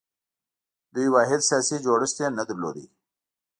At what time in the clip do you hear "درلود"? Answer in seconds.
2.49-2.77